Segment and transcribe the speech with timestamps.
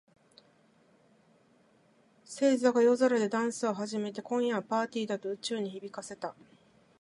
[2.25, 6.35] 星座が夜空でダンスを始めて、「今夜はパーティーだ！」と宇宙に響かせた。